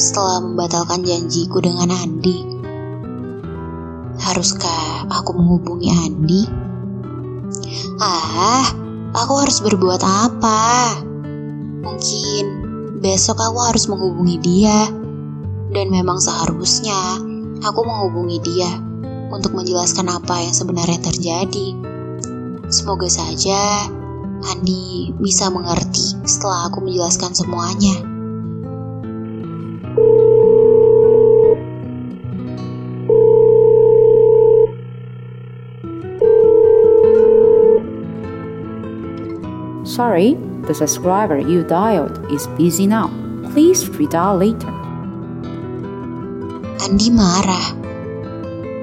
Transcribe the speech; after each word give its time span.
setelah 0.00 0.40
membatalkan 0.40 1.04
janjiku 1.04 1.60
dengan 1.60 1.92
Andi. 1.92 2.54
Haruskah 4.20 5.10
aku 5.10 5.36
menghubungi 5.36 5.88
Andi? 5.92 6.42
Ah, 8.00 8.64
aku 9.12 9.32
harus 9.42 9.60
berbuat 9.60 10.00
apa? 10.00 10.96
Mungkin 11.84 12.44
besok 13.04 13.42
aku 13.42 13.58
harus 13.60 13.84
menghubungi 13.90 14.36
dia. 14.40 14.88
Dan 15.74 15.90
memang 15.90 16.22
seharusnya 16.22 17.18
aku 17.66 17.80
menghubungi 17.82 18.38
dia 18.40 18.70
untuk 19.34 19.58
menjelaskan 19.58 20.06
apa 20.06 20.46
yang 20.46 20.54
sebenarnya 20.54 21.02
terjadi. 21.02 21.74
Semoga 22.70 23.10
saja 23.10 23.90
Andi 24.44 25.10
bisa 25.18 25.50
mengerti 25.50 26.14
setelah 26.22 26.70
aku 26.70 26.84
menjelaskan 26.84 27.34
semuanya. 27.34 28.13
Sorry, 39.94 40.34
the 40.66 40.74
subscriber 40.74 41.38
you 41.38 41.62
dialed 41.62 42.18
is 42.26 42.50
busy 42.58 42.82
now. 42.82 43.14
Please 43.54 43.86
redial 43.94 44.42
later. 44.42 44.74
Andi 46.82 47.14
marah. 47.14 47.78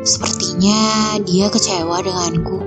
Sepertinya 0.08 1.20
dia 1.28 1.52
kecewa 1.52 2.00
denganku. 2.00 2.64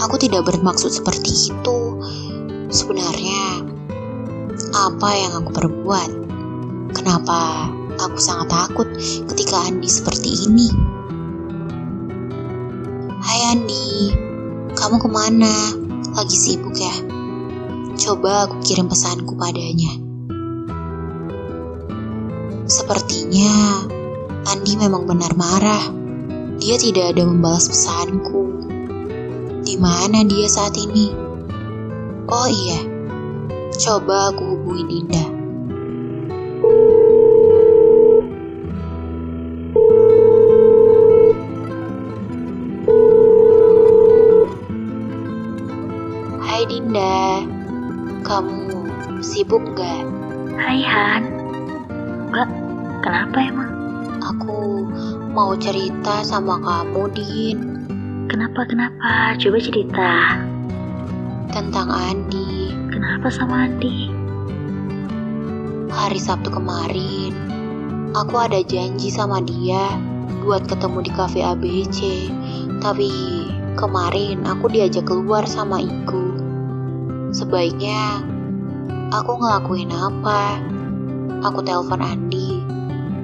Aku 0.00 0.16
tidak 0.16 0.48
bermaksud 0.48 0.88
seperti 0.88 1.52
itu. 1.52 2.00
Sebenarnya, 2.72 3.60
apa 4.72 5.10
yang 5.20 5.44
aku 5.44 5.52
perbuat? 5.52 6.10
Kenapa 6.96 7.68
aku 8.00 8.16
sangat 8.16 8.56
takut 8.56 8.88
ketika 9.36 9.68
Andi 9.68 9.84
seperti 9.92 10.48
ini? 10.48 10.72
Hai 13.20 13.52
Andi, 13.52 14.16
kamu 14.72 14.96
ke 14.96 15.08
mana? 15.12 15.76
Lagi 16.16 16.32
sibuk 16.40 16.72
ya? 16.80 17.09
Coba 18.00 18.48
aku 18.48 18.64
kirim 18.64 18.88
pesanku 18.88 19.36
padanya. 19.36 19.92
Sepertinya 22.64 23.84
Andi 24.48 24.72
memang 24.80 25.04
benar 25.04 25.36
marah. 25.36 25.84
Dia 26.56 26.80
tidak 26.80 27.12
ada 27.12 27.28
membalas 27.28 27.68
pesanku. 27.68 28.64
Di 29.60 29.76
mana 29.76 30.24
dia 30.24 30.48
saat 30.48 30.80
ini? 30.80 31.12
Oh 32.24 32.48
iya, 32.48 32.80
coba 33.76 34.32
aku 34.32 34.56
hubungi 34.56 34.84
Dinda. 34.88 35.24
Hai 46.40 46.62
Dinda, 46.64 47.44
kamu 48.22 48.86
sibuk 49.24 49.62
gak? 49.76 50.04
Hai 50.60 50.80
Han. 50.84 51.22
Enggak, 52.30 52.50
kenapa 53.02 53.36
emang? 53.40 53.72
Aku 54.20 54.86
mau 55.32 55.56
cerita 55.56 56.22
sama 56.22 56.60
kamu, 56.60 57.02
Din, 57.16 57.58
Kenapa, 58.30 58.62
kenapa? 58.62 59.34
Coba 59.42 59.58
cerita. 59.58 60.38
tentang 61.50 61.90
Andi. 61.90 62.70
Kenapa 62.94 63.26
sama 63.26 63.66
Andi? 63.66 64.06
Hari 65.90 66.14
Sabtu 66.14 66.46
kemarin, 66.46 67.34
aku 68.14 68.38
ada 68.38 68.62
janji 68.62 69.10
sama 69.10 69.42
dia 69.42 69.98
buat 70.46 70.62
ketemu 70.70 70.98
di 71.02 71.10
cafe 71.10 71.42
ABC. 71.42 72.30
Tapi 72.78 73.10
kemarin 73.74 74.46
aku 74.46 74.70
diajak 74.70 75.10
keluar 75.10 75.42
sama 75.42 75.82
Iku. 75.82 76.29
Sebaiknya 77.30 78.26
aku 79.14 79.38
ngelakuin 79.38 79.94
apa? 79.94 80.58
Aku 81.46 81.62
telepon 81.62 82.02
Andi, 82.02 82.58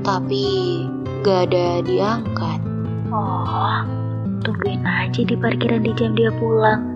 tapi 0.06 0.46
gak 1.26 1.50
ada 1.50 1.82
diangkat. 1.82 2.62
Oh, 3.10 3.82
tungguin 4.46 4.86
aja 4.86 5.26
di 5.26 5.34
parkiran 5.34 5.82
di 5.82 5.90
jam 5.98 6.14
dia 6.14 6.30
pulang. 6.38 6.86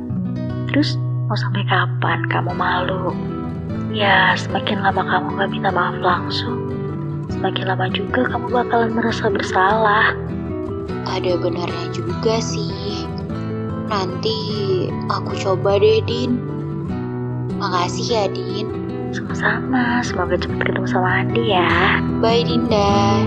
Terus 0.71 0.95
mau 1.27 1.35
sampai 1.35 1.67
kapan 1.67 2.31
kamu 2.31 2.55
malu? 2.55 3.11
Ya, 3.91 4.39
semakin 4.39 4.79
lama 4.79 5.03
kamu 5.03 5.27
gak 5.35 5.51
minta 5.51 5.71
maaf 5.75 5.99
langsung, 5.99 6.63
semakin 7.27 7.75
lama 7.75 7.91
juga 7.91 8.23
kamu 8.31 8.55
bakalan 8.55 8.95
merasa 8.95 9.27
bersalah. 9.27 10.15
Ada 11.11 11.43
benarnya 11.43 11.91
juga 11.91 12.39
sih. 12.39 13.03
Nanti 13.91 14.39
aku 15.11 15.35
coba 15.43 15.83
deh, 15.83 15.99
Din. 16.07 16.60
Makasih 17.61 18.07
ya, 18.09 18.25
Din. 18.33 18.67
Sama-sama, 19.13 20.01
semoga 20.01 20.41
cepat 20.41 20.71
ketemu 20.71 20.89
sama 20.89 21.11
Andi 21.21 21.53
ya. 21.53 22.01
Bye, 22.25 22.47
Dinda. 22.47 23.21